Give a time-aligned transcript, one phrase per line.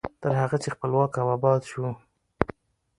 [0.21, 1.85] تر هغه چې خپلواک او اباد شو.